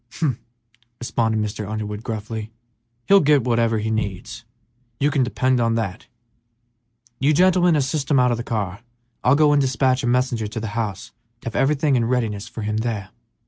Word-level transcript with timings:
"Humph!" 0.13 0.39
responded 0.99 1.39
Mr. 1.41 1.69
Underwood, 1.69 2.01
gruffly; 2.03 2.51
"he'll 3.07 3.19
get 3.19 3.43
whatever 3.43 3.77
he 3.77 3.91
needs, 3.91 4.43
you 4.99 5.11
can 5.11 5.21
depend 5.21 5.59
on 5.61 5.75
that. 5.75 6.07
You 7.19 7.35
gentlemen 7.35 7.75
assist 7.75 8.09
him 8.09 8.17
out 8.19 8.31
of 8.31 8.37
the 8.37 8.43
car; 8.43 8.79
I'll 9.23 9.35
go 9.35 9.51
and 9.51 9.61
despatch 9.61 10.01
a 10.01 10.07
messenger 10.07 10.47
to 10.47 10.59
the 10.59 10.69
house 10.73 11.11
to 11.41 11.45
have 11.49 11.55
everything 11.55 11.95
in 11.95 12.05
readiness 12.05 12.47
for 12.47 12.63
him 12.63 12.77
there." 12.77 13.11